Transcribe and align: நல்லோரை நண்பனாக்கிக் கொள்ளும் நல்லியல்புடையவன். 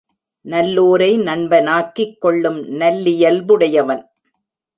நல்லோரை 0.45 1.09
நண்பனாக்கிக் 1.19 2.17
கொள்ளும் 2.19 2.59
நல்லியல்புடையவன். 2.79 4.03